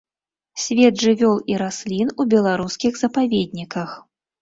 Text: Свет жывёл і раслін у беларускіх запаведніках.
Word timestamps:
Свет 0.63 0.97
жывёл 1.03 1.37
і 1.53 1.61
раслін 1.63 2.07
у 2.19 2.29
беларускіх 2.35 2.93
запаведніках. 3.07 3.89